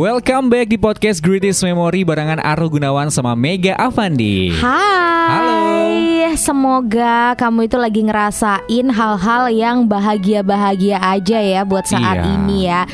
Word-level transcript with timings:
Welcome 0.00 0.48
back 0.48 0.72
di 0.72 0.80
podcast 0.80 1.20
Greatest 1.20 1.60
Memory 1.60 2.08
barengan 2.08 2.40
Aru 2.40 2.72
Gunawan 2.72 3.12
sama 3.12 3.36
Mega 3.36 3.76
Avandi. 3.76 4.48
Hai. 4.56 5.28
Halo. 5.28 6.40
Semoga 6.40 7.36
kamu 7.36 7.68
itu 7.68 7.76
lagi 7.76 8.00
ngerasain 8.08 8.86
hal-hal 8.88 9.52
yang 9.52 9.84
bahagia-bahagia 9.84 10.96
aja 11.04 11.36
ya 11.44 11.68
buat 11.68 11.84
saat 11.84 12.16
Iya. 12.16 12.32
ini 12.32 12.58
ya. 12.64 12.88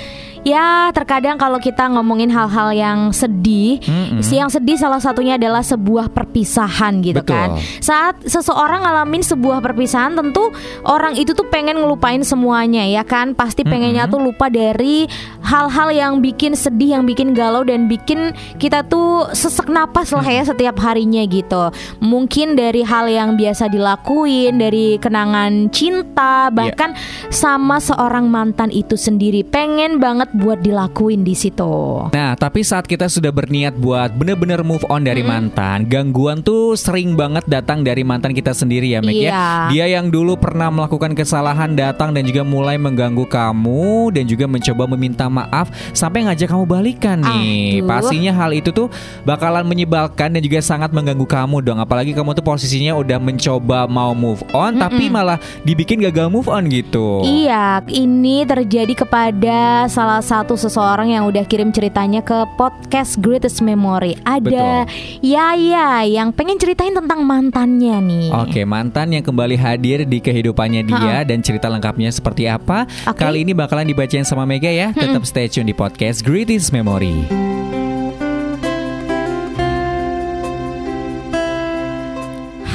Ya, 0.47 0.95
terkadang 0.95 1.43
kalau 1.43 1.59
kita 1.59 1.91
ngomongin 1.91 2.31
hal-hal 2.31 2.71
yang 2.71 3.11
sedih, 3.11 3.83
Mm-mm. 3.83 4.23
si 4.23 4.39
yang 4.39 4.47
sedih 4.47 4.79
salah 4.79 5.03
satunya 5.03 5.35
adalah 5.35 5.59
sebuah 5.59 6.15
perpisahan 6.15 7.03
gitu 7.03 7.19
Betul. 7.19 7.35
kan. 7.35 7.49
Saat 7.83 8.23
seseorang 8.23 8.87
ngalamin 8.87 9.27
sebuah 9.27 9.59
perpisahan, 9.59 10.15
tentu 10.15 10.55
orang 10.87 11.19
itu 11.19 11.35
tuh 11.35 11.51
pengen 11.51 11.83
ngelupain 11.83 12.23
semuanya 12.23 12.87
ya 12.87 13.03
kan. 13.03 13.35
Pasti 13.35 13.67
pengennya 13.67 14.07
tuh 14.07 14.23
lupa 14.23 14.47
dari 14.47 15.11
hal-hal 15.43 15.91
yang 15.91 16.13
bikin 16.23 16.55
sedih, 16.55 16.95
yang 16.95 17.03
bikin 17.03 17.35
galau 17.35 17.67
dan 17.67 17.91
bikin 17.91 18.31
kita 18.63 18.87
tuh 18.87 19.27
sesek 19.35 19.67
napas 19.67 20.15
lah 20.15 20.23
ya 20.23 20.47
setiap 20.47 20.79
harinya 20.79 21.27
gitu. 21.27 21.75
Mungkin 21.99 22.55
dari 22.55 22.87
hal 22.87 23.11
yang 23.11 23.35
biasa 23.35 23.67
dilakuin, 23.67 24.63
dari 24.63 24.95
kenangan 25.03 25.75
cinta, 25.75 26.55
bahkan 26.55 26.95
sama 27.35 27.83
seorang 27.83 28.31
mantan 28.31 28.71
itu 28.71 28.95
sendiri 28.95 29.43
pengen 29.43 29.99
banget 29.99 30.36
buat 30.37 30.61
dilakuin 30.61 31.25
di 31.25 31.33
situ. 31.33 32.07
Nah, 32.13 32.37
tapi 32.37 32.61
saat 32.61 32.85
kita 32.85 33.09
sudah 33.09 33.33
berniat 33.33 33.75
buat 33.81 34.13
bener-bener 34.13 34.61
move 34.61 34.85
on 34.93 35.03
dari 35.03 35.25
mantan, 35.25 35.89
gangguan 35.89 36.45
tuh 36.45 36.77
sering 36.77 37.17
banget 37.17 37.49
datang 37.49 37.81
dari 37.81 38.05
mantan 38.05 38.37
kita 38.37 38.53
sendiri 38.53 38.93
ya, 38.93 39.01
Meg 39.01 39.17
ya. 39.17 39.31
Iya. 39.33 39.45
Dia 39.73 39.87
yang 39.99 40.13
dulu 40.13 40.37
pernah 40.37 40.69
melakukan 40.69 41.17
kesalahan 41.17 41.73
datang 41.73 42.13
dan 42.13 42.23
juga 42.29 42.45
mulai 42.45 42.77
mengganggu 42.77 43.25
kamu 43.25 44.13
dan 44.13 44.29
juga 44.29 44.45
mencoba 44.45 44.85
meminta 44.93 45.27
maaf 45.33 45.73
sampai 45.97 46.29
ngajak 46.29 46.53
kamu 46.53 46.65
balikan 46.69 47.19
nih. 47.25 47.81
Aduh. 47.81 47.89
Pastinya 47.89 48.33
hal 48.37 48.53
itu 48.53 48.71
tuh 48.71 48.93
bakalan 49.25 49.65
menyebalkan 49.65 50.37
dan 50.37 50.43
juga 50.45 50.61
sangat 50.61 50.93
mengganggu 50.93 51.25
kamu 51.25 51.65
dong. 51.65 51.79
Apalagi 51.81 52.13
kamu 52.13 52.37
tuh 52.37 52.45
posisinya 52.45 52.93
udah 52.99 53.17
mencoba 53.17 53.89
mau 53.89 54.13
move 54.13 54.45
on 54.53 54.77
tapi 54.77 55.09
malah 55.09 55.41
dibikin 55.65 56.03
gagal 56.03 56.29
move 56.29 56.51
on 56.51 56.69
gitu. 56.69 57.25
Iya, 57.25 57.81
ini 57.89 58.45
terjadi 58.45 58.93
kepada 58.93 59.87
salah 59.87 60.26
satu 60.27 60.59
seseorang 60.59 61.15
yang 61.15 61.23
udah 61.31 61.47
kirim 61.47 61.71
ceritanya 61.71 62.19
ke 62.19 62.35
podcast 62.59 63.23
Greatest 63.23 63.63
Memory. 63.63 64.19
Ada 64.27 64.83
Yaya 65.23 66.03
yang 66.03 66.35
pengen 66.35 66.59
ceritain 66.59 66.91
tentang 66.91 67.23
mantannya 67.23 68.03
nih. 68.03 68.29
Oke, 68.35 68.67
mantan 68.67 69.15
yang 69.15 69.23
kembali 69.23 69.55
hadir 69.55 70.03
di 70.03 70.19
kehidupannya 70.19 70.83
dia 70.83 71.23
dan 71.23 71.39
cerita 71.47 71.71
lengkapnya 71.71 72.11
seperti 72.11 72.51
apa. 72.51 72.91
Oke. 73.07 73.23
Kali 73.23 73.47
ini 73.47 73.55
bakalan 73.55 73.87
dibacain 73.87 74.27
sama 74.27 74.43
Mega 74.43 74.67
ya. 74.67 74.91
Tetap 74.91 75.23
stay 75.23 75.47
tune 75.47 75.71
di 75.71 75.77
podcast 75.79 76.27
Greatest 76.27 76.75
Memory. 76.75 77.31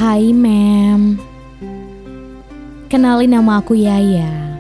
Hai 0.02 0.34
Mem 0.34 1.22
Kenalin 2.90 3.30
nama 3.30 3.62
aku 3.62 3.78
Yaya 3.78 4.51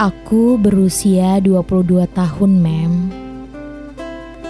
Aku 0.00 0.56
berusia 0.56 1.44
22 1.44 2.08
tahun 2.16 2.52
Mem. 2.56 3.12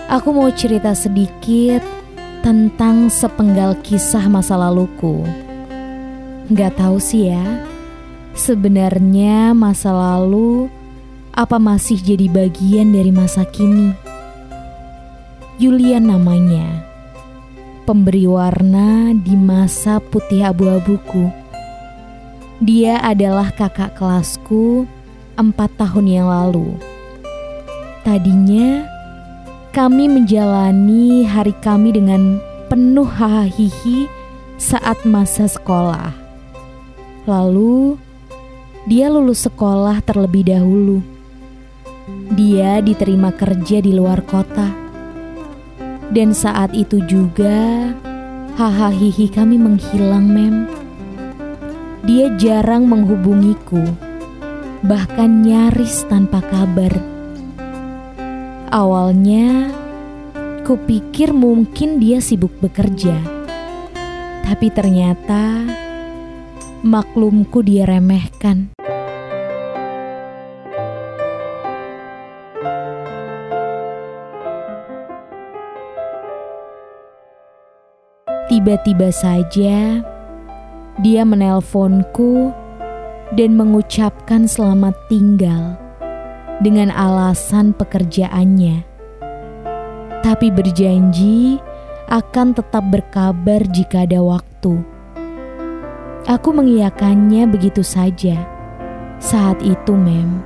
Aku 0.06 0.30
mau 0.30 0.46
cerita 0.54 0.94
sedikit 0.94 1.82
tentang 2.46 3.10
sepenggal 3.10 3.74
kisah 3.82 4.30
masa 4.30 4.54
laluku. 4.54 5.26
Gak 6.54 6.78
tahu 6.78 7.02
sih 7.02 7.34
ya 7.34 7.66
Sebenarnya 8.30 9.50
masa 9.50 9.90
lalu 9.90 10.70
apa 11.34 11.58
masih 11.58 11.98
jadi 11.98 12.30
bagian 12.30 12.94
dari 12.94 13.10
masa 13.10 13.42
kini? 13.42 13.90
Yulian 15.58 16.14
namanya. 16.14 16.86
Pemberi 17.90 18.22
warna 18.30 19.10
di 19.18 19.34
masa 19.34 19.98
putih 19.98 20.46
abu-abuku. 20.46 21.26
Dia 22.62 23.02
adalah 23.02 23.50
kakak 23.50 23.98
kelasku 23.98 24.86
empat 25.40 25.80
tahun 25.80 26.06
yang 26.06 26.28
lalu. 26.28 26.76
Tadinya 28.04 28.84
kami 29.72 30.06
menjalani 30.12 31.24
hari 31.24 31.56
kami 31.64 31.96
dengan 31.96 32.36
penuh 32.68 33.08
hahaha 33.08 34.04
saat 34.60 35.00
masa 35.08 35.48
sekolah. 35.48 36.12
Lalu 37.24 37.96
dia 38.84 39.08
lulus 39.08 39.48
sekolah 39.48 40.04
terlebih 40.04 40.48
dahulu. 40.52 41.00
Dia 42.36 42.84
diterima 42.84 43.32
kerja 43.32 43.80
di 43.80 43.92
luar 43.96 44.20
kota. 44.24 44.68
Dan 46.10 46.34
saat 46.34 46.74
itu 46.74 46.98
juga 47.06 47.90
hahaha 48.58 49.26
kami 49.30 49.56
menghilang 49.56 50.26
mem. 50.26 50.56
Dia 52.02 52.32
jarang 52.40 52.90
menghubungiku, 52.90 54.09
bahkan 54.80 55.44
nyaris 55.44 56.08
tanpa 56.08 56.40
kabar. 56.40 56.92
Awalnya, 58.70 59.68
kupikir 60.64 61.34
mungkin 61.36 62.00
dia 62.00 62.22
sibuk 62.22 62.54
bekerja. 62.62 63.18
Tapi 64.46 64.66
ternyata 64.72 65.68
maklumku 66.80 67.60
dia 67.60 67.84
remehkan. 67.84 68.72
Tiba-tiba 78.50 79.14
saja 79.14 80.02
dia 80.98 81.22
menelponku 81.22 82.50
dan 83.34 83.54
mengucapkan 83.54 84.50
selamat 84.50 84.94
tinggal 85.06 85.78
dengan 86.60 86.90
alasan 86.90 87.72
pekerjaannya. 87.72 88.82
Tapi 90.20 90.46
berjanji 90.52 91.56
akan 92.10 92.52
tetap 92.52 92.84
berkabar 92.90 93.62
jika 93.70 94.04
ada 94.04 94.20
waktu. 94.20 94.82
Aku 96.28 96.52
mengiyakannya 96.52 97.48
begitu 97.48 97.80
saja. 97.80 98.36
Saat 99.22 99.64
itu, 99.64 99.96
Mem, 99.96 100.44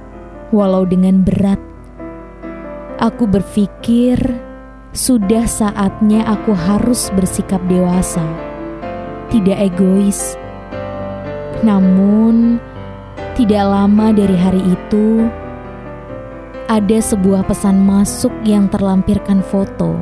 walau 0.54 0.86
dengan 0.86 1.26
berat, 1.26 1.58
aku 3.02 3.26
berpikir 3.26 4.18
sudah 4.94 5.50
saatnya 5.50 6.22
aku 6.30 6.54
harus 6.54 7.10
bersikap 7.18 7.58
dewasa, 7.66 8.22
tidak 9.34 9.74
egois. 9.74 10.38
Namun, 11.66 12.62
tidak 13.34 13.64
lama 13.66 14.14
dari 14.14 14.36
hari 14.38 14.62
itu, 14.62 15.26
ada 16.70 16.98
sebuah 17.02 17.44
pesan 17.44 17.82
masuk 17.82 18.32
yang 18.46 18.70
terlampirkan 18.70 19.42
foto. 19.42 19.98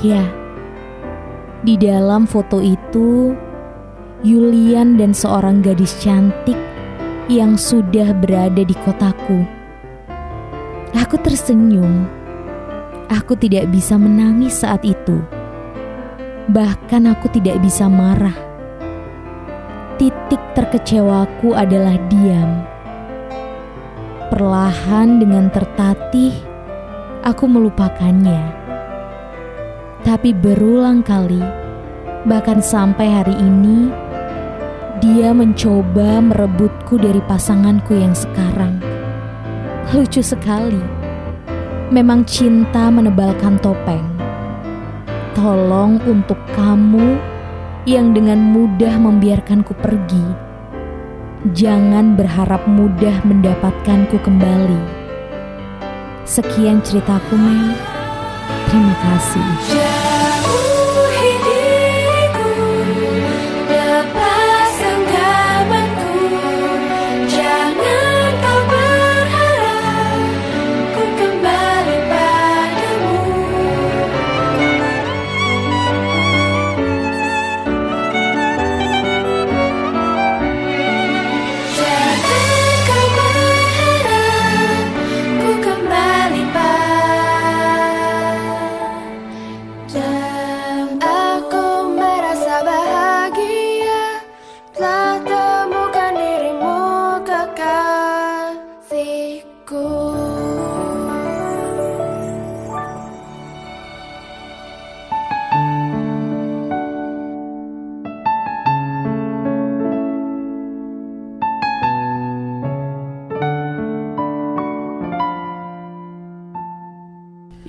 Ya, 0.00 0.24
di 1.66 1.74
dalam 1.74 2.24
foto 2.24 2.62
itu, 2.62 3.34
Yulian 4.22 4.98
dan 4.98 5.10
seorang 5.10 5.62
gadis 5.62 5.94
cantik 5.98 6.56
yang 7.26 7.58
sudah 7.58 8.14
berada 8.14 8.62
di 8.62 8.76
kotaku. 8.86 9.42
Aku 10.96 11.20
tersenyum 11.20 12.18
Aku 13.08 13.32
tidak 13.40 13.72
bisa 13.72 13.96
menangis 13.96 14.60
saat 14.60 14.84
itu. 14.84 15.24
Bahkan 16.52 17.08
aku 17.08 17.32
tidak 17.32 17.56
bisa 17.64 17.88
marah. 17.88 18.47
Titik 19.98 20.38
terkecewaku 20.54 21.58
adalah 21.58 21.98
diam. 22.06 22.62
Perlahan 24.30 25.18
dengan 25.18 25.50
tertatih, 25.50 26.38
aku 27.26 27.50
melupakannya. 27.50 28.38
Tapi 30.06 30.30
berulang 30.38 31.02
kali, 31.02 31.42
bahkan 32.30 32.62
sampai 32.62 33.10
hari 33.10 33.34
ini, 33.42 33.90
dia 35.02 35.34
mencoba 35.34 36.22
merebutku 36.22 36.94
dari 36.94 37.18
pasanganku 37.26 37.98
yang 37.98 38.14
sekarang. 38.14 38.78
Lucu 39.90 40.22
sekali. 40.22 40.78
Memang 41.90 42.22
cinta 42.22 42.86
menebalkan 42.86 43.58
topeng. 43.58 44.06
Tolong 45.34 45.98
untuk 46.06 46.38
kamu 46.54 47.37
yang 47.88 48.12
dengan 48.12 48.36
mudah 48.36 49.00
membiarkanku 49.00 49.72
pergi. 49.80 50.26
Jangan 51.56 52.20
berharap 52.20 52.68
mudah 52.68 53.24
mendapatkanku 53.24 54.20
kembali. 54.20 54.82
Sekian 56.28 56.84
ceritaku, 56.84 57.32
Mem. 57.32 57.72
Terima 58.68 58.94
kasih. 59.00 59.48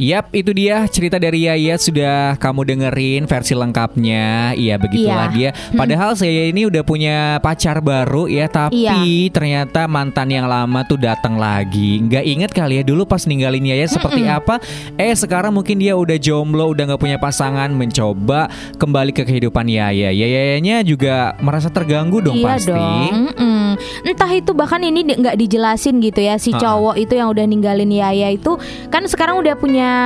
Yap, 0.10 0.34
itu 0.34 0.50
dia 0.52 0.90
cerita 0.90 1.22
dari 1.22 1.46
Yaya 1.46 1.78
sudah 1.78 2.34
kamu 2.42 2.66
dengerin 2.66 3.30
versi 3.30 3.54
lengkapnya. 3.54 4.58
Iya, 4.58 4.82
begitulah 4.82 5.30
dia. 5.30 5.54
Iya. 5.54 5.78
Padahal 5.78 6.18
saya 6.18 6.50
ini 6.50 6.66
udah 6.66 6.82
punya 6.82 7.38
pacar 7.38 7.78
baru 7.78 8.26
ya, 8.26 8.50
tapi 8.50 8.90
Iya. 8.90 9.30
ternyata 9.30 9.86
mantan 9.86 10.34
yang 10.34 10.50
lama 10.50 10.82
tuh 10.82 10.98
datang 10.98 11.38
lagi. 11.38 12.02
Nggak 12.02 12.26
inget 12.26 12.52
kali 12.52 12.82
ya 12.82 12.84
dulu 12.84 13.06
pas 13.06 13.22
ninggalin 13.22 13.62
Yaya 13.62 13.86
seperti 13.86 14.26
apa. 14.26 14.58
Eh, 14.98 15.14
sekarang 15.14 15.54
mungkin 15.54 15.78
dia 15.78 15.94
udah 15.94 16.18
jomblo, 16.18 16.74
udah 16.74 16.90
nggak 16.90 17.02
punya 17.02 17.18
pasangan, 17.22 17.70
mencoba 17.70 18.50
kembali 18.82 19.14
ke 19.14 19.22
kehidupan 19.22 19.70
Yaya. 19.70 20.10
Yayanya 20.10 20.82
juga 20.82 21.38
merasa 21.38 21.70
terganggu 21.70 22.18
dong 22.18 22.42
iya 22.42 22.48
pasti. 22.50 22.74
dong. 22.74 23.30
Mm-mm. 23.30 23.78
Entah 24.02 24.32
itu 24.34 24.58
bahkan 24.58 24.82
ini 24.82 25.06
nggak 25.06 25.38
dijelasin 25.38 26.02
gitu 26.02 26.26
ya 26.26 26.42
si 26.42 26.50
Ha-ha. 26.50 26.62
cowok 26.66 26.96
itu 26.98 27.14
yang 27.14 27.30
udah 27.30 27.46
ninggalin 27.46 27.94
Yaya 27.94 28.34
itu 28.34 28.58
kan 28.90 29.06
sekarang 29.06 29.38
udah 29.38 29.54
punya 29.54 29.99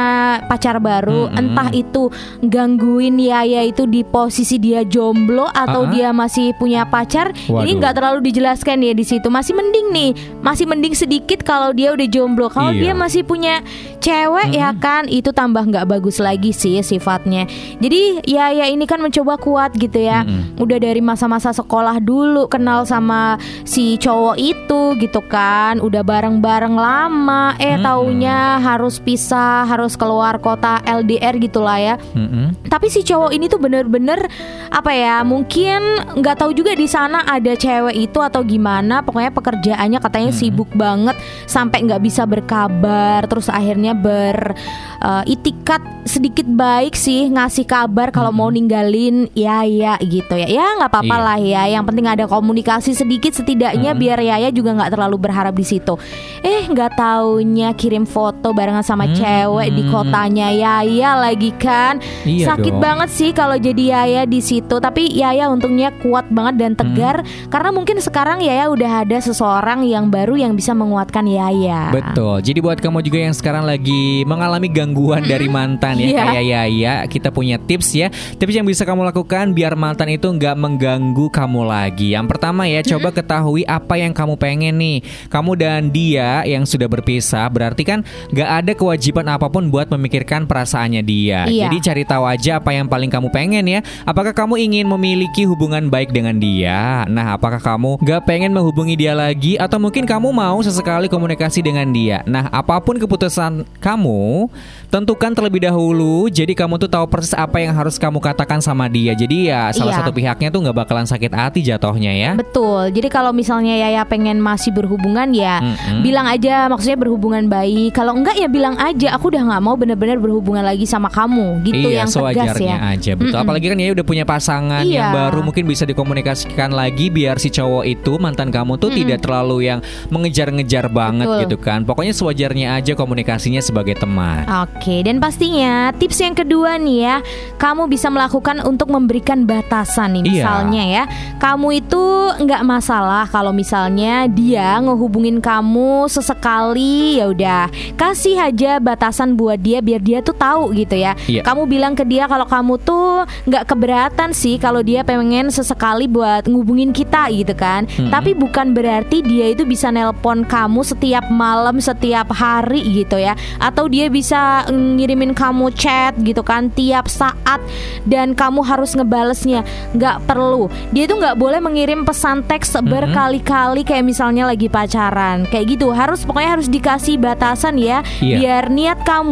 pacar 0.45 0.77
baru. 0.77 1.27
Mm-mm. 1.27 1.39
Entah 1.39 1.69
itu 1.69 2.09
gangguin 2.43 3.17
Yaya 3.17 3.63
itu 3.63 3.83
di 3.83 4.01
posisi 4.01 4.55
dia 4.55 4.83
jomblo 4.83 5.49
atau 5.49 5.83
Ha-ha. 5.83 5.91
dia 5.91 6.09
masih 6.09 6.53
punya 6.55 6.85
pacar. 6.85 7.33
Ini 7.33 7.49
Waduh. 7.51 7.75
nggak 7.77 7.93
terlalu 7.93 8.19
dijelaskan 8.23 8.79
ya 8.79 8.93
di 8.93 9.03
situ. 9.03 9.27
Masih 9.27 9.51
mending 9.51 9.87
nih, 9.89 10.11
masih 10.39 10.63
mending 10.63 10.93
sedikit 10.93 11.41
kalau 11.41 11.73
dia 11.73 11.91
udah 11.91 12.07
jomblo. 12.07 12.47
Kalau 12.47 12.71
Iya. 12.71 12.79
dia 12.79 12.93
masih 12.93 13.21
punya 13.23 13.59
cewek 13.99 14.53
ya 14.53 14.71
kan, 14.75 15.05
itu 15.05 15.29
tambah 15.29 15.63
nggak 15.63 15.89
bagus 15.89 16.17
lagi 16.17 16.53
sih 16.53 16.79
sifatnya. 16.79 17.43
Jadi 17.79 18.23
Yaya 18.23 18.69
ini 18.69 18.85
kan 18.85 18.99
mencoba 18.99 19.35
kuat 19.35 19.75
gitu 19.75 19.99
ya 19.99 20.23
Mm-mm. 20.23 20.55
udah 20.55 20.77
dari 20.77 21.03
masa-masa 21.03 21.51
sekolah 21.51 21.99
dulu 21.99 22.47
kenal 22.47 22.85
sama 22.85 23.35
si 23.63 23.97
cowok 23.97 24.37
itu 24.37 24.81
gitu 24.95 25.19
kan 25.21 25.79
udah 25.79 25.99
bareng-bareng 25.99 26.71
lama 26.71 27.57
eh 27.57 27.75
Mm-mm. 27.75 27.83
taunya 27.83 28.39
harus 28.59 28.95
pisah 28.97 29.65
harus 29.65 29.82
keluar 29.89 30.37
kota 30.37 30.79
LDR 30.83 31.35
gitulah 31.37 31.75
ya 31.75 31.95
Mm-mm. 32.11 32.55
tapi 32.67 32.87
si 32.87 33.01
cowok 33.01 33.31
ini 33.31 33.45
tuh 33.45 33.57
bener-bener 33.57 34.27
apa 34.67 34.91
ya 34.91 35.21
mungkin 35.21 35.81
nggak 36.15 36.39
tahu 36.39 36.51
juga 36.51 36.73
di 36.73 36.85
sana 36.85 37.23
ada 37.23 37.53
cewek 37.53 37.93
itu 37.93 38.19
atau 38.19 38.41
gimana 38.41 38.99
pokoknya 38.99 39.31
pekerjaannya 39.31 39.99
katanya 39.99 40.31
Mm-mm. 40.31 40.41
sibuk 40.41 40.69
banget 40.73 41.15
sampai 41.45 41.83
nggak 41.83 42.01
bisa 42.01 42.23
berkabar 42.23 43.27
terus 43.27 43.47
akhirnya 43.47 43.91
ber 43.93 44.55
eh, 44.99 45.23
itikat 45.27 45.81
sedikit 46.03 46.43
baik 46.45 46.93
sih 46.93 47.27
ngasih 47.27 47.63
kabar 47.63 48.11
kalau 48.11 48.29
mau 48.29 48.47
ninggalin 48.47 49.27
ya 49.31 49.63
ya 49.63 49.95
gitu 49.99 50.35
ya 50.35 50.47
ya 50.47 50.65
nggak 50.75 50.89
apa-apa 50.89 51.11
Iya. 51.13 51.23
lah 51.23 51.37
ya 51.39 51.63
yang 51.69 51.83
penting 51.83 52.05
ada 52.05 52.25
komunikasi 52.25 52.91
sedikit 52.91 53.31
setidaknya 53.31 53.91
Mm-mm. 53.91 54.01
biar 54.01 54.19
Yaya 54.19 54.49
juga 54.49 54.71
nggak 54.73 54.91
terlalu 54.91 55.17
berharap 55.19 55.51
di 55.51 55.63
situ 55.63 55.95
eh 56.39 56.63
nggak 56.63 56.95
taunya 56.95 57.71
kirim 57.73 58.03
foto 58.03 58.51
barengan 58.51 58.83
sama 58.83 59.05
Mm-mm. 59.05 59.15
cewek 59.15 59.69
di 59.73 59.83
kotanya 59.85 60.47
Yaya 60.49 61.17
lagi 61.17 61.51
kan 61.53 61.97
Iya 62.23 62.49
sakit 62.49 62.73
dong. 62.73 62.81
banget 62.81 63.09
sih 63.09 63.29
kalau 63.31 63.55
jadi 63.55 63.83
Yaya 63.95 64.21
di 64.23 64.39
situ 64.39 64.75
tapi 64.77 65.09
Yaya 65.09 65.47
untungnya 65.47 65.89
kuat 65.97 66.29
banget 66.29 66.55
dan 66.57 66.71
tegar 66.73 67.15
Hmm. 67.15 67.49
karena 67.49 67.69
mungkin 67.69 67.97
sekarang 67.97 68.39
Yaya 68.39 68.67
udah 68.67 69.03
ada 69.03 69.17
seseorang 69.17 69.83
yang 69.83 70.07
baru 70.07 70.35
yang 70.35 70.53
bisa 70.53 70.71
menguatkan 70.71 71.23
Yaya 71.23 71.89
Betul. 71.89 72.41
Jadi 72.41 72.59
buat 72.59 72.77
kamu 72.77 72.99
juga 73.01 73.19
yang 73.19 73.31
sekarang 73.31 73.63
lagi 73.63 74.23
mengalami 74.23 74.67
gangguan 74.67 75.23
dari 75.23 75.47
mantan 75.47 75.97
ya 75.97 76.07
Iya. 76.07 76.23
kayak 76.27 76.43
Yaya, 76.45 76.93
kita 77.05 77.29
punya 77.29 77.57
tips 77.57 77.93
ya. 77.93 78.07
Tips 78.33 78.53
yang 78.53 78.63
bisa 78.63 78.83
kamu 78.83 79.05
lakukan 79.05 79.51
biar 79.51 79.73
mantan 79.73 80.09
itu 80.09 80.25
nggak 80.25 80.53
mengganggu 80.53 81.27
kamu 81.27 81.61
lagi. 81.63 82.11
Yang 82.11 82.25
pertama 82.27 82.65
ya, 82.65 82.83
coba 82.83 83.09
ketahui 83.11 83.63
apa 83.63 83.95
yang 83.95 84.11
kamu 84.11 84.35
pengen 84.35 84.75
nih. 84.75 84.97
Kamu 85.27 85.55
dan 85.55 85.87
dia 85.87 86.43
yang 86.43 86.63
sudah 86.63 86.85
berpisah 86.85 87.45
berarti 87.47 87.83
kan 87.83 87.99
nggak 88.29 88.49
ada 88.53 88.71
kewajiban 88.73 89.27
apa 89.27 89.47
pun 89.47 89.62
buat 89.69 89.91
memikirkan 89.91 90.47
perasaannya 90.47 91.03
dia. 91.03 91.45
Iya. 91.45 91.69
Jadi 91.69 91.77
cari 91.83 92.03
tahu 92.03 92.23
aja 92.25 92.57
apa 92.57 92.73
yang 92.73 92.87
paling 92.87 93.11
kamu 93.11 93.27
pengen 93.29 93.65
ya. 93.67 93.79
Apakah 94.03 94.33
kamu 94.33 94.59
ingin 94.59 94.85
memiliki 94.87 95.45
hubungan 95.45 95.87
baik 95.87 96.11
dengan 96.11 96.39
dia? 96.39 97.03
Nah, 97.07 97.35
apakah 97.35 97.59
kamu 97.59 97.99
gak 98.01 98.23
pengen 98.25 98.51
menghubungi 98.51 98.95
dia 98.97 99.13
lagi 99.13 99.55
atau 99.55 99.77
mungkin 99.77 100.03
kamu 100.03 100.33
mau 100.33 100.57
sesekali 100.59 101.07
komunikasi 101.07 101.61
dengan 101.61 101.91
dia? 101.91 102.23
Nah, 102.25 102.49
apa 102.49 102.79
pun 102.79 102.97
keputusan 102.97 103.67
kamu, 103.79 104.49
tentukan 104.89 105.33
terlebih 105.33 105.65
dahulu. 105.65 106.27
Jadi 106.27 106.53
kamu 106.53 106.77
tuh 106.77 106.89
tahu 106.89 107.05
persis 107.09 107.33
apa 107.33 107.59
yang 107.59 107.73
harus 107.73 107.97
kamu 107.97 108.21
katakan 108.21 108.61
sama 108.61 108.85
dia. 108.87 109.13
Jadi 109.13 109.49
ya 109.49 109.69
salah 109.69 109.93
Iya. 109.93 109.99
satu 110.01 110.11
pihaknya 110.13 110.49
tuh 110.49 110.59
nggak 110.63 110.77
bakalan 110.85 111.05
sakit 111.05 111.29
hati 111.29 111.59
jatuhnya 111.61 112.11
ya. 112.13 112.31
Betul. 112.33 112.89
Jadi 112.89 113.07
kalau 113.09 113.29
misalnya 113.29 113.75
Yaya 113.77 114.05
pengen 114.05 114.39
masih 114.39 114.73
berhubungan 114.73 115.29
ya 115.33 115.61
Mm-mm. 115.61 116.01
bilang 116.01 116.25
aja 116.25 116.65
maksudnya 116.65 116.97
berhubungan 116.97 117.45
baik. 117.45 117.93
Kalau 117.93 118.13
enggak 118.15 118.37
ya 118.37 118.47
bilang 118.47 118.77
aja 118.77 119.13
aku 119.13 119.29
udah 119.29 119.42
nggak 119.43 119.63
mau 119.63 119.75
bener-bener 119.75 120.17
berhubungan 120.17 120.63
lagi 120.63 120.87
sama 120.87 121.11
kamu 121.11 121.61
gitu 121.63 121.87
iya, 121.91 122.03
yang 122.03 122.09
tegas 122.09 122.15
sewajarnya 122.15 122.77
ya. 122.79 122.91
aja 122.95 123.11
betul. 123.13 123.35
Mm-mm. 123.35 123.43
Apalagi 123.43 123.65
kan 123.69 123.77
ya 123.79 123.91
udah 123.93 124.05
punya 124.05 124.23
pasangan 124.23 124.83
yang 124.87 125.11
Iya. 125.11 125.15
baru 125.15 125.39
mungkin 125.43 125.65
bisa 125.67 125.83
dikomunikasikan 125.83 126.71
lagi 126.71 127.11
biar 127.11 127.37
si 127.37 127.49
cowok 127.49 127.83
itu 127.83 128.15
mantan 128.17 128.49
kamu 128.49 128.79
tuh 128.79 128.89
tidak 128.89 129.19
terlalu 129.21 129.67
yang 129.67 129.79
mengejar-ngejar 130.09 130.87
banget 130.87 131.27
Betul. 131.27 131.41
gitu 131.47 131.57
kan. 131.59 131.79
Pokoknya 131.83 132.13
sewajarnya 132.13 132.79
aja 132.79 132.93
komunikasinya 132.95 133.59
sebagai 133.59 133.99
teman. 133.99 134.45
Oke, 134.63 135.03
dan 135.03 135.19
pastinya 135.19 135.91
tips 135.97 136.21
yang 136.21 136.35
kedua 136.37 136.79
nih 136.79 136.97
ya, 137.03 137.15
kamu 137.59 137.89
bisa 137.89 138.07
melakukan 138.07 138.63
untuk 138.63 138.87
memberikan 138.87 139.43
batasan 139.43 140.15
nih. 140.15 140.23
Iya. 140.23 140.31
Misalnya 140.31 140.83
ya, 140.85 141.03
kamu 141.41 141.67
itu 141.83 142.03
nggak 142.47 142.63
masalah 142.63 143.25
kalau 143.27 143.51
misalnya 143.51 144.29
dia 144.29 144.79
ngehubungin 144.79 145.41
kamu 145.41 146.07
sesekali, 146.07 147.19
ya 147.19 147.27
udah 147.29 147.63
kasih 147.97 148.37
aja 148.39 148.77
batasan 148.77 149.32
buat 149.37 149.59
dia 149.59 149.79
biar 149.83 150.01
dia 150.01 150.19
tuh 150.21 150.35
tahu 150.35 150.73
gitu 150.75 150.97
ya. 150.97 151.13
Iya. 151.29 151.41
Kamu 151.45 151.65
bilang 151.69 151.93
ke 151.93 152.03
dia 152.03 152.27
kalau 152.27 152.45
kamu 152.45 152.79
tuh 152.81 153.23
nggak 153.47 153.63
keberatan 153.69 154.29
sih 154.35 154.59
kalau 154.59 154.81
dia 154.83 155.05
pengen 155.05 155.49
sesekali 155.49 156.09
buat 156.09 156.45
ngubungin 156.49 156.91
kita 156.91 157.29
gitu 157.31 157.53
kan. 157.55 157.85
Mm-mm. 157.87 158.11
Tapi 158.11 158.35
bukan 158.35 158.75
berarti 158.75 159.23
dia 159.23 159.53
itu 159.53 159.63
bisa 159.63 159.89
nelpon 159.89 160.43
kamu 160.43 160.83
setiap 160.83 161.25
malam, 161.31 161.79
setiap 161.79 162.29
hari 162.35 162.83
gitu 162.91 163.17
ya. 163.17 163.33
Atau 163.57 163.87
dia 163.87 164.11
bisa 164.11 164.67
ngirimin 164.69 165.31
kamu 165.31 165.71
chat 165.73 166.13
gitu 166.19 166.43
kan 166.43 166.67
tiap 166.73 167.07
saat 167.07 167.63
dan 168.03 168.35
kamu 168.35 168.59
harus 168.61 168.93
ngebalesnya. 168.93 169.63
Nggak 169.95 170.27
perlu. 170.27 170.67
Dia 170.91 171.07
itu 171.07 171.15
nggak 171.15 171.39
boleh 171.39 171.59
mengirim 171.63 172.03
pesan 172.03 172.43
teks 172.43 172.75
berkali-kali 172.83 173.87
kayak 173.87 174.03
misalnya 174.03 174.49
lagi 174.49 174.67
pacaran. 174.67 175.47
Kayak 175.47 175.79
gitu. 175.79 175.87
Harus 175.95 176.27
pokoknya 176.27 176.59
harus 176.59 176.67
dikasih 176.67 177.15
batasan 177.15 177.79
ya. 177.79 178.03
Iya. 178.19 178.37
Biar 178.43 178.63
niat 178.67 178.99
kamu 179.07 179.22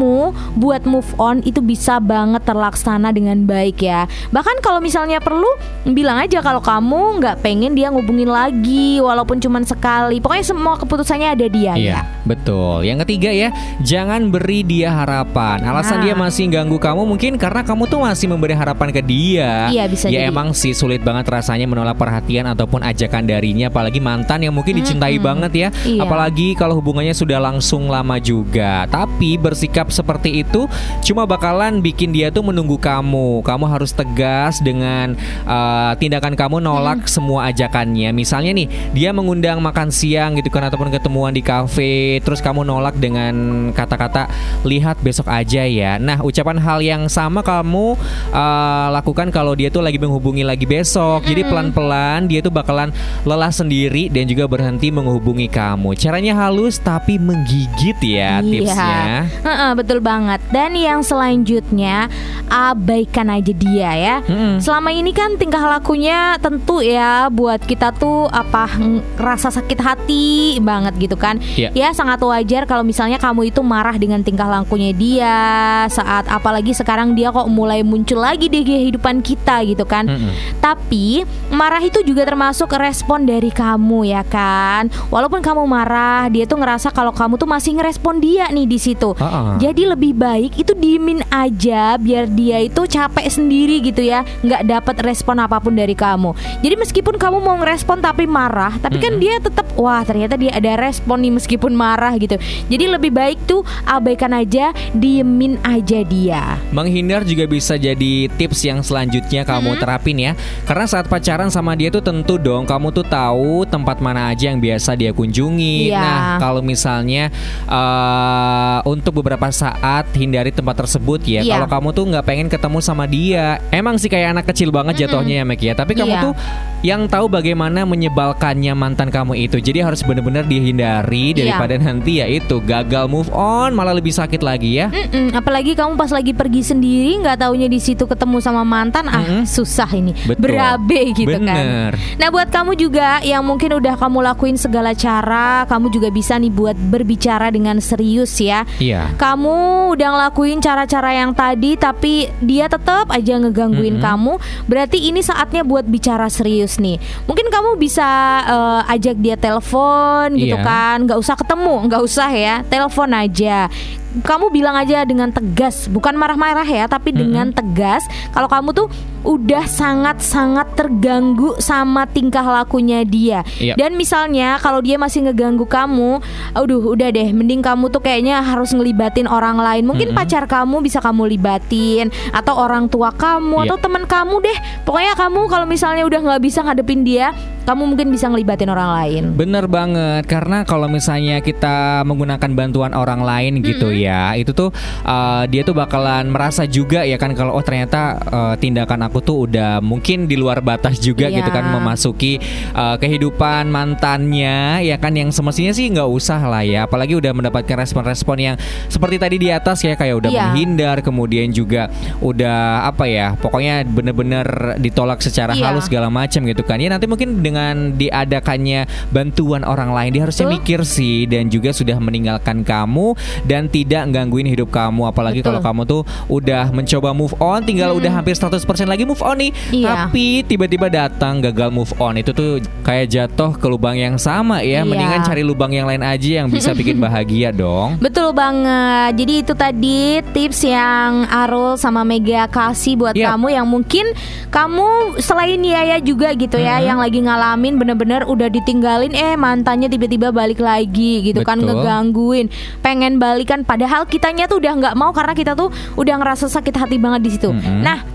buat 0.55 0.87
move 0.87 1.11
on 1.19 1.43
itu 1.43 1.59
bisa 1.59 1.99
banget 1.99 2.43
terlaksana 2.47 3.11
dengan 3.11 3.43
baik 3.43 3.83
ya. 3.83 4.07
Bahkan 4.31 4.63
kalau 4.63 4.79
misalnya 4.79 5.19
perlu 5.19 5.47
bilang 5.91 6.21
aja 6.23 6.39
kalau 6.39 6.63
kamu 6.63 7.19
nggak 7.19 7.43
pengen 7.43 7.75
dia 7.75 7.91
ngubungin 7.91 8.31
lagi 8.31 9.03
walaupun 9.03 9.37
cuman 9.43 9.67
sekali. 9.67 10.23
Pokoknya 10.23 10.45
semua 10.47 10.79
keputusannya 10.79 11.35
ada 11.35 11.47
dia 11.51 11.73
Iya, 11.75 11.99
ya. 11.99 11.99
Betul. 12.31 12.87
Yang 12.87 13.03
ketiga 13.07 13.29
ya, 13.29 13.49
jangan 13.83 14.31
beri 14.31 14.63
dia 14.63 14.95
harapan. 14.95 15.59
Alasan 15.61 15.99
Nah. 16.01 16.03
dia 16.07 16.15
masih 16.15 16.47
ganggu 16.47 16.79
kamu 16.79 17.03
mungkin 17.03 17.35
karena 17.35 17.61
kamu 17.61 17.83
tuh 17.85 17.99
masih 18.01 18.31
memberi 18.31 18.55
harapan 18.55 18.89
ke 18.89 19.01
dia. 19.03 19.67
Iya, 19.67 19.83
bisa 19.91 20.07
Ya 20.07 20.23
jadi. 20.23 20.31
emang 20.31 20.55
sih 20.55 20.71
sulit 20.71 21.03
banget 21.03 21.27
rasanya 21.27 21.67
menolak 21.67 21.99
perhatian 21.99 22.47
ataupun 22.47 22.79
ajakan 22.81 23.27
darinya, 23.27 23.67
apalagi 23.67 23.99
mantan 23.99 24.47
yang 24.47 24.55
mungkin 24.55 24.79
dicintai 24.79 25.19
banget 25.19 25.51
ya. 25.51 25.69
Iya. 25.83 26.07
Apalagi 26.07 26.55
kalau 26.55 26.79
hubungannya 26.79 27.11
sudah 27.11 27.37
langsung 27.37 27.91
lama 27.91 28.15
juga. 28.17 28.87
Tapi 28.87 29.35
bersikap 29.35 29.91
seperti 29.91 30.41
itu 30.41 30.65
cuma 31.03 31.27
bakalan 31.27 31.83
bikin 31.83 32.15
dia 32.15 32.31
tuh 32.31 32.47
menunggu 32.47 32.79
kamu. 32.79 33.43
Kamu 33.43 33.65
harus 33.67 33.91
tegas 33.91 34.63
dengan 34.63 35.13
uh, 35.43 35.91
tindakan 35.99 36.39
kamu 36.39 36.63
nolak 36.63 37.11
semua 37.11 37.51
ajakannya. 37.51 38.15
Misalnya 38.15 38.55
nih, 38.55 38.67
dia 38.95 39.11
mengundang 39.11 39.59
makan 39.59 39.91
siang 39.91 40.39
gitu 40.39 40.47
kan 40.47 40.63
ataupun 40.63 40.87
ketemuan 40.87 41.35
di 41.35 41.43
kafe, 41.43 42.20
terus 42.21 42.43
kamu 42.43 42.65
nolak 42.65 42.97
dengan 42.97 43.33
kata-kata 43.71 44.27
lihat 44.67 44.99
besok 44.99 45.31
aja 45.31 45.63
ya. 45.65 45.97
Nah, 45.97 46.21
ucapan 46.21 46.57
hal 46.59 46.79
yang 46.83 47.07
sama 47.07 47.41
kamu 47.41 47.95
uh, 48.33 48.87
lakukan 48.91 49.31
kalau 49.31 49.55
dia 49.55 49.71
tuh 49.71 49.81
lagi 49.81 49.97
menghubungi 49.97 50.43
lagi 50.43 50.67
besok. 50.67 51.23
Jadi 51.23 51.47
pelan-pelan 51.47 52.27
dia 52.27 52.43
tuh 52.43 52.51
bakalan 52.51 52.91
lelah 53.23 53.53
sendiri 53.53 54.11
dan 54.11 54.27
juga 54.27 54.45
berhenti 54.51 54.91
menghubungi 54.91 55.47
kamu. 55.47 55.95
Caranya 55.95 56.35
halus 56.45 56.81
tapi 56.81 57.15
menggigit 57.15 57.97
ya 58.03 58.43
tipsnya. 58.43 59.31
Heeh, 59.41 59.71
betul 59.77 60.03
banget. 60.03 60.43
Dan 60.51 60.75
yang 60.75 60.99
selanjutnya 61.05 62.11
abaikan 62.51 63.31
aja 63.31 63.53
dia 63.55 63.91
ya. 63.95 64.15
Mm-mm. 64.27 64.59
Selama 64.59 64.91
ini 64.91 65.15
kan 65.15 65.39
tingkah 65.39 65.63
lakunya 65.63 66.35
tentu 66.43 66.83
ya 66.83 67.31
buat 67.31 67.63
kita 67.63 67.95
tuh 67.95 68.27
apa 68.27 68.67
rasa 69.15 69.47
sakit 69.47 69.79
hati 69.79 70.59
banget 70.59 70.93
gitu 70.99 71.15
kan. 71.15 71.39
Iya. 71.55 71.71
Ya 71.71 71.89
sangat 71.95 72.10
wajar 72.19 72.67
kalau 72.67 72.83
misalnya 72.83 73.15
kamu 73.15 73.53
itu 73.53 73.63
marah 73.63 73.95
dengan 73.95 74.19
tingkah 74.25 74.49
lakunya 74.49 74.91
dia 74.91 75.39
saat 75.87 76.27
apalagi 76.27 76.75
sekarang 76.75 77.13
dia 77.15 77.29
kok 77.29 77.47
mulai 77.47 77.85
muncul 77.85 78.19
lagi 78.19 78.49
di 78.49 78.65
kehidupan 78.65 79.21
kita 79.21 79.61
gitu 79.63 79.85
kan. 79.87 80.09
Mm-mm. 80.09 80.59
Tapi 80.59 81.23
marah 81.53 81.79
itu 81.79 82.01
juga 82.01 82.25
termasuk 82.25 82.71
respon 82.75 83.27
dari 83.27 83.51
kamu 83.53 84.09
ya 84.09 84.23
kan. 84.25 84.87
Walaupun 85.11 85.43
kamu 85.43 85.67
marah, 85.67 86.31
dia 86.31 86.47
tuh 86.47 86.57
ngerasa 86.57 86.89
kalau 86.89 87.13
kamu 87.13 87.37
tuh 87.37 87.45
masih 87.45 87.77
ngerespon 87.77 88.17
dia 88.17 88.47
nih 88.49 88.65
di 88.65 88.79
situ. 88.81 89.13
Ah, 89.21 89.25
ah. 89.27 89.55
Jadi 89.61 89.85
lebih 89.85 90.15
baik 90.17 90.57
itu 90.57 90.73
diemin 90.73 91.21
aja 91.29 91.99
biar 91.99 92.31
dia 92.31 92.63
itu 92.63 92.87
capek 92.87 93.27
sendiri 93.27 93.83
gitu 93.83 94.01
ya, 94.01 94.25
nggak 94.41 94.63
dapat 94.65 94.95
respon 95.03 95.37
apa 95.43 95.59
pun 95.59 95.75
dari 95.75 95.93
kamu. 95.93 96.33
Jadi 96.63 96.75
meskipun 96.79 97.19
kamu 97.19 97.43
mau 97.43 97.59
ngerespon 97.59 97.99
tapi 97.99 98.25
marah, 98.25 98.79
tapi 98.79 98.97
kan 98.97 99.19
dia 99.19 99.37
tetap 99.43 99.67
wah 99.75 100.01
ternyata 100.07 100.39
dia 100.39 100.55
ada 100.55 100.79
respon 100.79 101.19
nih 101.21 101.33
meskipun 101.35 101.75
marah 101.75 101.90
gitu. 102.17 102.35
Jadi 102.67 102.85
lebih 102.87 103.11
baik 103.11 103.39
tuh 103.43 103.61
abaikan 103.83 104.31
aja, 104.31 104.69
diemin 104.91 105.57
aja 105.61 106.03
dia. 106.03 106.59
Menghindar 106.71 107.23
juga 107.23 107.43
bisa 107.45 107.75
jadi 107.75 108.29
tips 108.29 108.61
yang 108.63 108.79
selanjutnya 108.81 109.43
kamu 109.43 109.59
Mm-hmm. 109.71 109.81
terapin 109.81 110.17
ya. 110.19 110.31
Karena 110.67 110.85
saat 110.85 111.07
pacaran 111.07 111.47
sama 111.47 111.73
dia 111.73 111.87
tuh 111.87 112.03
tentu 112.03 112.35
dong 112.35 112.67
kamu 112.67 112.91
tuh 112.91 113.05
tahu 113.05 113.63
tempat 113.65 114.03
mana 114.03 114.27
aja 114.29 114.51
yang 114.51 114.59
biasa 114.59 114.93
dia 114.93 115.15
kunjungi. 115.15 115.87
Iya. 115.87 116.01
Nah, 116.01 116.19
kalau 116.37 116.59
misalnya 116.59 117.31
eh, 117.65 118.77
untuk 118.83 119.21
beberapa 119.23 119.47
saat 119.49 120.05
hindari 120.13 120.51
tempat 120.51 120.83
tersebut 120.85 121.23
ya. 121.23 121.41
Iya. 121.41 121.55
Kalau 121.55 121.67
kamu 121.71 121.87
tuh 121.93 122.03
nggak 122.11 122.25
pengen 122.25 122.47
ketemu 122.51 122.77
sama 122.79 123.05
dia, 123.07 123.59
emang 123.71 123.95
sih 123.95 124.11
kayak 124.11 124.35
anak 124.35 124.45
kecil 124.51 124.69
banget 124.69 125.07
jatuhnya 125.07 125.41
ya 125.41 125.45
Mek 125.47 125.61
ya. 125.61 125.73
Tapi 125.73 125.93
kamu 125.95 126.13
Iya. 126.13 126.23
tuh 126.25 126.33
yang 126.81 127.05
tahu 127.05 127.29
bagaimana 127.29 127.85
menyebalkannya 127.85 128.73
mantan 128.73 129.13
kamu 129.13 129.37
itu. 129.37 129.61
Jadi 129.61 129.85
harus 129.85 130.01
benar-benar 130.01 130.45
dihindari 130.45 131.31
Iya. 131.31 131.37
daripada 131.55 131.73
nanti 131.81 132.21
ya 132.21 132.25
itu 132.25 132.61
gagal 132.61 133.05
move 133.05 133.27
on 133.29 133.73
malah 133.73 133.91
lebih 133.91 134.11
sakit 134.11 134.39
lagi 134.39 134.77
ya. 134.77 134.87
Mm-mm, 134.87 135.33
apalagi 135.33 135.73
kamu 135.73 135.97
pas 135.97 136.09
lagi 136.09 136.31
pergi 136.31 136.61
sendiri 136.61 137.17
nggak 137.19 137.41
taunya 137.41 137.65
di 137.65 137.77
situ 137.77 138.05
ketemu 138.05 138.37
sama 138.37 138.61
mantan 138.61 139.05
ah 139.05 139.19
Mm-mm. 139.19 139.43
susah 139.43 139.89
ini 139.91 140.13
Betul. 140.23 140.53
berabe 140.53 141.01
gitu 141.11 141.27
Bener. 141.27 141.97
kan. 141.97 142.17
Nah 142.17 142.27
buat 142.29 142.47
kamu 142.47 142.77
juga 142.77 143.19
yang 143.21 143.41
mungkin 143.41 143.73
udah 143.73 143.97
kamu 143.97 144.21
lakuin 144.23 144.55
segala 144.55 144.93
cara, 144.93 145.65
kamu 145.65 145.89
juga 145.89 146.07
bisa 146.07 146.37
nih 146.37 146.51
buat 146.51 146.77
berbicara 146.77 147.49
dengan 147.49 147.81
serius 147.81 148.37
ya. 148.37 148.63
Iya. 148.77 149.09
Kamu 149.17 149.55
udah 149.91 150.07
ngelakuin 150.13 150.59
cara-cara 150.59 151.11
yang 151.11 151.33
tadi 151.33 151.73
tapi 151.75 152.13
dia 152.39 152.67
tetap 152.67 153.09
aja 153.09 153.39
ngegangguin 153.39 153.97
Mm-mm. 153.97 154.05
kamu. 154.05 154.33
Berarti 154.67 155.01
ini 155.01 155.19
saatnya 155.19 155.63
buat 155.63 155.83
bicara 155.83 156.27
serius 156.27 156.77
nih. 156.77 156.99
Mungkin 157.25 157.47
kamu 157.47 157.75
bisa 157.75 158.05
eh, 158.43 158.93
ajak 158.93 159.15
dia 159.17 159.35
telepon 159.35 160.35
gitu 160.35 160.51
Iya. 160.51 160.67
kan, 160.67 161.07
nggak 161.07 161.15
usah 161.15 161.33
ketemu, 161.33 161.70
nggak 161.87 162.01
usah 162.03 162.29
ya, 162.33 162.55
telepon 162.67 163.15
aja. 163.15 163.71
Kamu 164.11 164.51
bilang 164.51 164.75
aja 164.75 165.07
dengan 165.07 165.31
tegas, 165.31 165.87
bukan 165.87 166.19
marah-marah 166.19 166.67
ya, 166.67 166.83
tapi 166.83 167.15
dengan 167.15 167.55
tegas. 167.55 168.03
Kalau 168.35 168.51
kamu 168.51 168.75
tuh 168.75 168.87
udah 169.21 169.63
sangat-sangat 169.63 170.73
terganggu 170.75 171.55
sama 171.61 172.03
tingkah 172.09 172.43
lakunya 172.43 173.07
dia. 173.07 173.45
Iya. 173.55 173.77
Dan 173.77 173.95
misalnya 173.95 174.59
kalau 174.59 174.81
dia 174.83 174.99
masih 174.99 175.29
ngeganggu 175.29 175.63
kamu, 175.63 176.19
aduh 176.51 176.91
udah 176.91 177.07
deh, 177.07 177.29
mending 177.31 177.63
kamu 177.63 177.87
tuh 177.87 178.03
kayaknya 178.03 178.43
harus 178.43 178.75
ngelibatin 178.75 179.31
orang 179.31 179.61
lain. 179.61 179.87
Mungkin 179.87 180.11
Mm-mm. 180.11 180.19
pacar 180.19 180.43
kamu 180.43 180.83
bisa 180.83 180.99
kamu 180.99 181.31
libatin 181.31 182.09
atau 182.35 182.57
orang 182.59 182.91
tua 182.91 183.13
kamu 183.15 183.63
Iya. 183.63 183.65
atau 183.71 183.77
teman 183.79 184.03
kamu 184.09 184.35
deh. 184.41 184.57
Pokoknya 184.83 185.13
kamu 185.15 185.39
kalau 185.47 185.65
misalnya 185.69 186.03
udah 186.03 186.19
nggak 186.19 186.41
bisa 186.41 186.59
ngadepin 186.65 187.05
dia, 187.05 187.31
kamu 187.63 187.93
mungkin 187.93 188.09
bisa 188.09 188.25
ngelibatin 188.25 188.73
orang 188.73 188.89
lain. 188.89 189.23
Bener 189.37 189.69
banget 189.69 190.25
karena 190.25 190.65
kalau 190.65 190.89
misalnya 190.89 191.39
kita 191.39 192.01
menggunakan 192.09 192.49
bantuan 192.57 192.91
orang 192.97 193.21
lain 193.21 193.61
gitu 193.61 193.93
ya 193.93 194.00
itu 194.37 194.51
tuh 194.51 194.69
uh, 195.03 195.43
dia 195.45 195.61
tuh 195.61 195.73
bakalan 195.73 196.29
merasa 196.29 196.63
juga 196.65 197.03
ya 197.03 197.17
kan 197.17 197.33
kalau 197.33 197.53
oh 197.53 197.63
ternyata 197.63 198.17
uh, 198.29 198.53
tindakan 198.55 199.05
aku 199.05 199.19
tuh 199.19 199.49
udah 199.49 199.81
mungkin 199.81 200.25
di 200.25 200.37
luar 200.37 200.61
batas 200.61 200.97
juga 200.97 201.27
Iya. 201.27 201.41
gitu 201.43 201.49
kan 201.49 201.65
memasuki 201.67 202.37
uh, 202.73 202.95
kehidupan 202.95 203.67
mantannya 203.69 204.81
ya 204.81 204.95
kan 204.95 205.11
yang 205.11 205.29
semestinya 205.29 205.71
sih 205.71 205.89
nggak 205.89 206.07
usah 206.07 206.39
lah 206.47 206.63
ya 206.63 206.87
apalagi 206.87 207.13
udah 207.13 207.31
mendapatkan 207.31 207.75
respon-respon 207.77 208.37
yang 208.39 208.55
seperti 208.87 209.19
tadi 209.19 209.35
di 209.37 209.49
atas 209.51 209.83
ya 209.83 209.93
kayak 209.93 210.15
udah 210.23 210.31
Iya. 210.31 210.41
menghindar 210.47 210.97
kemudian 211.03 211.51
juga 211.51 211.91
udah 212.19 212.87
apa 212.87 213.05
ya 213.05 213.35
pokoknya 213.35 213.83
bener-bener 213.83 214.47
ditolak 214.79 215.19
secara 215.19 215.51
Iya. 215.51 215.71
halus 215.71 215.91
segala 215.91 216.07
macam 216.07 216.47
gitu 216.47 216.63
kan 216.63 216.79
ya 216.79 216.87
nanti 216.87 217.05
mungkin 217.05 217.43
dengan 217.43 217.93
diadakannya 217.95 218.87
bantuan 219.11 219.67
orang 219.67 219.91
lain 219.91 220.11
dia 220.15 220.23
harusnya 220.23 220.47
Betul. 220.47 220.55
mikir 220.57 220.79
sih 220.87 221.27
dan 221.27 221.51
juga 221.51 221.75
sudah 221.75 221.99
meninggalkan 221.99 222.63
kamu 222.63 223.13
dan 223.43 223.67
tidak 223.67 223.90
gangguin 224.07 224.47
hidup 224.47 224.69
kamu 224.69 225.03
apalagi 225.03 225.39
Betul. 225.39 225.51
kalau 225.51 225.61
kamu 225.61 225.81
tuh 225.83 226.01
udah 226.27 226.71
mencoba 226.71 227.09
move 227.11 227.35
on 227.37 227.59
tinggal 227.61 227.91
udah 227.93 228.11
hampir 228.13 228.33
100% 228.33 228.63
lagi 228.85 229.03
move 229.03 229.19
on 229.19 229.35
nih 229.37 229.51
Iya. 229.73 230.07
tapi 230.07 230.25
tiba-tiba 230.41 230.87
datang 230.87 231.41
gagal 231.41 231.67
move 231.69 231.91
on 231.97 232.15
itu 232.15 232.31
tuh 232.31 232.51
kayak 232.81 233.07
jatuh 233.07 233.51
ke 233.51 233.65
lubang 233.65 233.95
yang 233.95 234.15
sama 234.15 234.59
ya 234.59 234.81
Iya. 234.81 234.87
mendingan 234.87 235.21
cari 235.21 235.41
lubang 235.41 235.71
yang 235.71 235.83
lain 235.83 236.01
aja 236.01 236.41
yang 236.41 236.47
bisa 236.47 236.71
bikin 236.71 236.95
bahagia 237.03 237.51
dong 237.51 237.99
Betul 237.99 238.31
banget. 238.31 239.17
Jadi 239.17 239.33
itu 239.37 239.53
tadi 239.53 240.01
tips 240.31 240.61
yang 240.63 241.25
Arul 241.25 241.75
sama 241.75 242.03
Mega 242.03 242.45
kasih 242.45 242.95
buat 242.95 243.11
Yap. 243.11 243.33
kamu 243.33 243.47
yang 243.51 243.65
mungkin 243.65 244.05
kamu 244.47 244.87
selain 245.17 245.57
Yaya 245.57 245.97
juga 245.97 246.31
gitu 246.33 246.55
ya 246.55 246.77
Mhm. 246.77 246.85
yang 246.85 246.99
lagi 246.99 247.19
ngalamin 247.19 247.73
bener-bener 247.75 248.21
udah 248.23 248.47
ditinggalin 248.47 249.11
eh 249.11 249.33
mantannya 249.33 249.87
tiba-tiba 249.87 250.29
balik 250.29 250.59
lagi 250.59 251.23
gitu 251.23 251.41
kan 251.41 251.57
Betul. 251.57 251.81
ngegangguin, 251.81 252.45
pengen 252.79 253.17
balikan 253.17 253.63
padahal 253.81 254.05
kitanya 254.05 254.45
tuh 254.45 254.61
udah 254.61 254.77
nggak 254.77 254.93
mau 254.93 255.09
karena 255.09 255.33
kita 255.33 255.57
tuh 255.57 255.73
udah 255.97 256.21
ngerasa 256.21 256.45
sakit 256.45 256.77
hati 256.77 257.01
banget 257.01 257.21
di 257.25 257.29
situ. 257.33 257.49
Mhm. 257.49 257.81
Nah, 257.81 258.05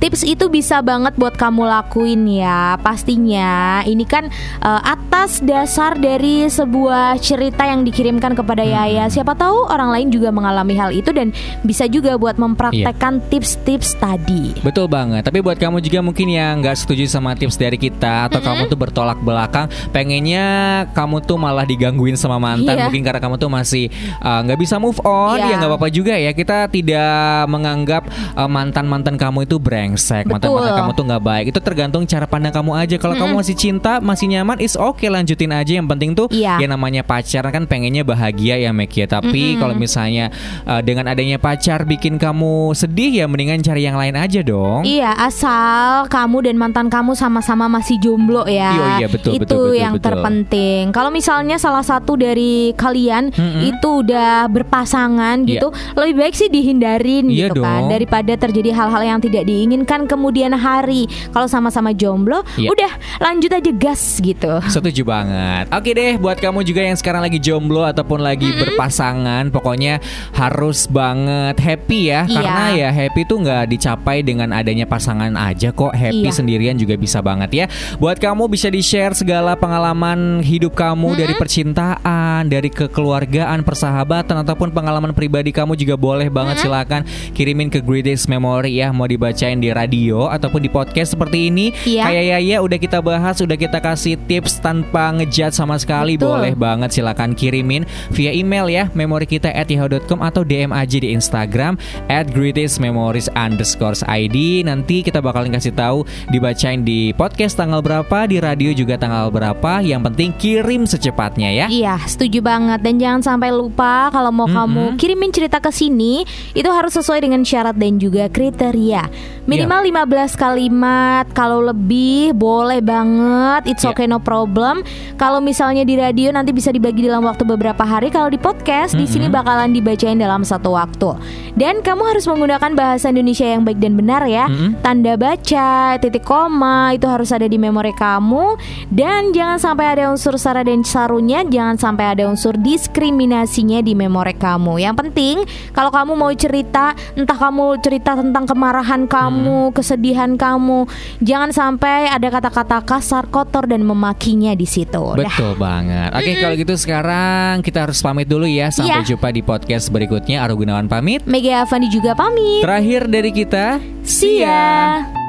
Tips 0.00 0.24
itu 0.24 0.48
bisa 0.48 0.80
banget 0.80 1.12
buat 1.20 1.36
kamu 1.36 1.68
lakuin 1.68 2.24
ya 2.24 2.80
Pastinya. 2.80 3.84
Ini 3.84 4.00
kan 4.08 4.32
eh, 4.64 4.80
atas 4.80 5.44
dasar 5.44 6.00
dari 6.00 6.48
sebuah 6.48 7.20
cerita 7.20 7.68
yang 7.68 7.84
dikirimkan 7.84 8.32
kepada 8.32 8.64
Yaya. 8.64 9.12
Siapa 9.12 9.36
tahu 9.36 9.68
orang 9.68 9.92
lain 9.92 10.08
juga 10.08 10.32
mengalami 10.32 10.72
hal 10.72 10.88
itu 10.96 11.12
Dan 11.12 11.36
bisa 11.60 11.84
juga 11.84 12.16
buat 12.16 12.40
mempraktekkan 12.40 13.20
tips-tips 13.28 14.00
tadi. 14.00 14.56
Betul 14.64 14.88
banget. 14.88 15.28
Tapi 15.28 15.44
buat 15.44 15.60
kamu 15.60 15.84
juga 15.84 16.00
mungkin 16.00 16.32
yang 16.32 16.64
nggak 16.64 16.80
setuju 16.80 17.04
sama 17.04 17.36
tips 17.36 17.60
dari 17.60 17.76
kita 17.76 18.32
atau 18.32 18.40
kamu 18.40 18.72
tuh 18.72 18.80
bertolak 18.80 19.20
belakang, 19.20 19.68
pengennya 19.92 20.88
kamu 20.96 21.20
tuh 21.28 21.36
malah 21.36 21.68
digangguin 21.68 22.16
sama 22.16 22.40
mantan, 22.40 22.72
Iya. 22.72 22.88
mungkin 22.88 23.04
karena 23.04 23.20
kamu 23.20 23.36
tuh 23.36 23.52
masih 23.52 23.92
uh, 24.24 24.40
nggak 24.48 24.56
bisa 24.64 24.80
move 24.80 24.96
on, 25.04 25.36
Iya. 25.36 25.52
ya 25.52 25.54
nggak 25.60 25.70
apa-apa 25.76 25.88
juga 25.92 26.16
ya. 26.16 26.32
Kita 26.32 26.72
tidak 26.72 27.44
menganggap 27.52 28.08
uh, 28.38 28.48
mantan-mantan 28.48 29.20
kamu 29.20 29.44
itu 29.44 29.60
brengsek 29.60 29.89
brengsek, 29.90 30.24
Betul. 30.30 30.62
kamu 30.62 30.90
tuh 30.94 31.04
nggak 31.04 31.22
baik. 31.22 31.44
Itu 31.50 31.58
tergantung 31.58 32.06
cara 32.06 32.24
pandang 32.24 32.54
kamu 32.54 32.72
aja. 32.78 32.94
Kalau 32.94 33.18
kamu 33.18 33.42
masih 33.42 33.56
cinta, 33.58 33.98
masih 33.98 34.30
nyaman, 34.30 34.62
is 34.62 34.78
oke 34.78 35.02
lanjutin 35.02 35.50
aja. 35.50 35.72
Yang 35.74 35.88
penting 35.90 36.10
tuh 36.14 36.26
Iya. 36.30 36.62
ya 36.62 36.66
namanya 36.70 37.02
pacaran 37.02 37.50
kan 37.50 37.64
pengennya 37.66 38.06
bahagia 38.06 38.54
ya 38.56 38.70
Mek 38.70 38.94
ya. 38.94 39.10
Tapi 39.10 39.58
kalau 39.58 39.74
misalnya 39.74 40.30
uh, 40.62 40.78
dengan 40.78 41.10
adanya 41.10 41.42
pacar 41.42 41.82
bikin 41.82 42.16
kamu 42.16 42.70
sedih 42.72 43.10
ya 43.10 43.26
mendingan 43.26 43.58
cari 43.60 43.82
yang 43.82 43.98
lain 43.98 44.14
aja 44.14 44.40
dong. 44.40 44.86
Iya, 44.86 45.10
asal 45.18 46.06
kamu 46.06 46.46
dan 46.46 46.54
mantan 46.54 46.86
kamu 46.86 47.18
sama-sama 47.18 47.66
masih 47.66 47.98
jomblo 47.98 48.46
ya. 48.46 48.70
Iya, 48.70 48.86
iya, 49.02 49.08
betul, 49.10 49.32
Itu 49.34 49.42
betul, 49.42 49.58
betul, 49.66 49.74
yang 49.74 49.94
betul. 49.98 50.06
terpenting. 50.06 50.82
Kalau 50.94 51.10
misalnya 51.10 51.56
salah 51.58 51.82
satu 51.82 52.14
dari 52.14 52.70
kalian 52.78 53.34
itu 53.64 53.88
udah 54.06 54.46
berpasangan 54.46 55.42
Iya. 55.42 55.50
gitu, 55.58 55.66
lebih 55.96 56.14
baik 56.20 56.34
sih 56.36 56.46
dihindarin 56.46 57.26
Iya 57.26 57.50
gitu 57.50 57.62
kan 57.64 57.86
dong. 57.86 57.90
daripada 57.90 58.32
terjadi 58.36 58.70
hal-hal 58.70 59.02
yang 59.02 59.18
tidak 59.18 59.42
diinginkan 59.44 59.79
kemudian 59.84 60.52
hari. 60.54 61.06
Kalau 61.30 61.46
sama-sama 61.46 61.92
jomblo, 61.92 62.42
Iya. 62.56 62.68
udah 62.72 62.92
lanjut 63.20 63.50
aja 63.52 63.72
gas 63.72 64.18
gitu. 64.18 64.60
Setuju 64.66 65.02
banget. 65.04 65.70
Oke 65.70 65.92
deh, 65.92 66.16
buat 66.16 66.36
kamu 66.36 66.62
juga 66.62 66.82
yang 66.82 66.96
sekarang 66.96 67.22
lagi 67.22 67.38
jomblo 67.38 67.84
ataupun 67.84 68.20
lagi 68.20 68.50
berpasangan, 68.50 69.48
pokoknya 69.50 70.00
harus 70.32 70.84
banget 70.86 71.56
happy 71.58 72.10
ya. 72.10 72.24
Iya. 72.24 72.34
Karena 72.34 72.64
ya 72.74 72.88
happy 72.90 73.20
tuh 73.24 73.38
nggak 73.40 73.64
dicapai 73.70 74.20
dengan 74.20 74.50
adanya 74.50 74.84
pasangan 74.84 75.32
aja 75.36 75.70
kok. 75.70 75.92
Happy 75.92 76.26
Iya. 76.26 76.34
sendirian 76.34 76.76
juga 76.76 76.94
bisa 76.96 77.20
banget 77.20 77.50
ya. 77.54 77.66
Buat 77.96 78.18
kamu 78.18 78.48
bisa 78.48 78.68
di 78.68 78.80
share 78.80 79.14
segala 79.14 79.54
pengalaman 79.54 80.40
hidup 80.42 80.74
kamu 80.74 81.16
dari 81.16 81.34
percintaan, 81.34 82.50
dari 82.50 82.68
kekeluargaan, 82.68 83.62
persahabatan 83.62 84.36
ataupun 84.42 84.70
pengalaman 84.70 85.14
pribadi 85.14 85.50
kamu 85.50 85.78
juga 85.78 85.94
boleh 85.96 86.28
banget 86.28 86.60
silakan 86.60 87.02
kirimin 87.32 87.70
ke 87.70 87.80
Greatest 87.80 88.26
Memory 88.26 88.82
ya. 88.82 88.90
Mau 88.90 89.06
dibacain 89.06 89.56
di 89.56 89.69
radio 89.72 90.30
ataupun 90.30 90.60
di 90.64 90.70
podcast 90.70 91.14
seperti 91.14 91.52
ini. 91.52 91.72
Iya. 91.86 92.08
Kayak 92.08 92.24
Yaya 92.30 92.56
udah 92.62 92.78
kita 92.78 92.98
bahas, 93.02 93.36
udah 93.42 93.56
kita 93.56 93.78
kasih 93.78 94.16
tips 94.26 94.62
tanpa 94.62 95.14
ngejat 95.16 95.54
sama 95.54 95.76
sekali. 95.76 96.16
Betul. 96.16 96.40
Boleh 96.40 96.54
banget 96.54 96.90
silakan 96.94 97.34
kirimin 97.34 97.86
via 98.10 98.30
email 98.34 98.66
ya 98.70 98.84
memori 98.92 99.26
kita 99.26 99.50
at 99.50 99.68
yahoo.com 99.70 100.20
atau 100.24 100.42
DM 100.46 100.70
aja 100.74 100.98
di 100.98 101.10
Instagram 101.12 101.76
at 102.08 102.30
greatestmemories 102.32 103.30
underscore 103.36 103.94
ID. 104.06 104.64
Nanti 104.66 105.02
kita 105.04 105.18
bakalan 105.20 105.52
kasih 105.52 105.74
tahu 105.74 106.06
dibacain 106.30 106.82
di 106.86 107.12
podcast 107.14 107.58
tanggal 107.58 107.82
berapa, 107.82 108.26
di 108.30 108.38
radio 108.38 108.70
juga 108.72 108.96
tanggal 108.96 109.28
berapa. 109.28 109.82
Yang 109.82 110.00
penting 110.12 110.30
kirim 110.38 110.82
secepatnya 110.88 111.50
ya. 111.52 111.66
Iya, 111.68 111.94
setuju 112.06 112.40
banget. 112.40 112.80
Dan 112.80 112.96
jangan 112.96 113.22
sampai 113.22 113.50
lupa 113.52 114.08
kalau 114.10 114.30
mau 114.32 114.48
kamu 114.48 114.96
kirimin 114.96 115.30
cerita 115.34 115.60
ke 115.60 115.70
sini, 115.74 116.24
itu 116.54 116.68
harus 116.70 116.96
sesuai 116.96 117.22
dengan 117.22 117.42
syarat 117.44 117.76
dan 117.76 118.00
juga 118.00 118.26
kriteria. 118.32 119.06
Minimal 119.44 119.59
15 119.68 120.38
kalimat, 120.38 121.26
kalau 121.34 121.60
lebih 121.60 122.32
boleh 122.32 122.78
banget. 122.78 123.66
It's 123.66 123.84
Iya. 123.84 123.92
okay 123.92 124.06
no 124.06 124.22
problem. 124.22 124.80
Kalau 125.16 125.42
misalnya 125.42 125.82
di 125.82 125.98
radio 125.98 126.30
nanti 126.30 126.54
bisa 126.54 126.70
dibagi 126.70 127.04
dalam 127.04 127.26
waktu 127.26 127.44
beberapa 127.44 127.82
hari, 127.82 128.08
kalau 128.08 128.30
di 128.30 128.38
podcast 128.38 128.94
di 128.94 129.04
sini 129.04 129.26
bakalan 129.26 129.72
dibacain 129.72 130.16
dalam 130.16 130.46
satu 130.46 130.72
waktu. 130.72 131.16
Dan 131.56 131.82
kamu 131.82 132.14
harus 132.14 132.24
menggunakan 132.24 132.72
bahasa 132.72 133.10
Indonesia 133.10 133.44
yang 133.44 133.66
baik 133.66 133.82
dan 133.82 133.98
benar 133.98 134.24
ya. 134.24 134.46
Tanda 134.80 135.18
baca, 135.18 135.98
titik 135.98 136.22
koma 136.22 136.94
itu 136.94 137.04
harus 137.04 137.34
ada 137.34 137.44
di 137.44 137.58
memori 137.58 137.90
kamu 137.90 138.54
dan 138.92 139.32
jangan 139.32 139.58
sampai 139.58 139.98
ada 139.98 140.12
unsur 140.12 140.36
sara 140.36 140.62
dan 140.62 140.86
sarunya, 140.86 141.42
jangan 141.44 141.76
sampai 141.76 142.14
ada 142.16 142.28
unsur 142.28 142.54
diskriminasinya 142.54 143.80
di 143.80 143.96
memori 143.96 144.36
kamu. 144.36 144.78
Yang 144.78 144.94
penting 145.04 145.36
kalau 145.72 145.90
kamu 145.90 146.12
mau 146.14 146.30
cerita, 146.32 146.92
entah 147.16 147.36
kamu 147.36 147.80
cerita 147.80 148.14
tentang 148.14 148.44
kemarahan 148.44 149.08
kamu, 149.08 149.39
kesedihan 149.70 150.34
kamu, 150.34 150.86
jangan 151.20 151.50
sampai 151.50 152.06
ada 152.06 152.28
kata-kata 152.28 152.82
kasar, 152.82 153.28
kotor 153.28 153.66
dan 153.66 153.82
memakinya 153.82 154.52
di 154.52 154.64
situ. 154.64 155.14
Dah. 155.14 155.20
Betul 155.20 155.54
banget. 155.56 156.10
Oke, 156.12 156.32
kalau 156.38 156.54
gitu 156.56 156.74
sekarang 156.74 157.60
kita 157.60 157.84
harus 157.84 158.00
pamit 158.00 158.26
dulu 158.26 158.46
ya. 158.46 158.68
Sampai 158.70 159.02
Iya. 159.02 159.14
jumpa 159.14 159.28
di 159.30 159.42
podcast 159.42 159.88
berikutnya. 159.88 160.42
Aru 160.42 160.58
Gunawan 160.58 160.88
pamit. 160.88 161.22
Mega 161.24 161.62
Avandi 161.62 161.88
juga 161.88 162.16
pamit. 162.16 162.64
Terakhir 162.64 163.06
dari 163.06 163.30
kita, 163.30 163.76
See 164.02 164.40
ya. 164.40 165.19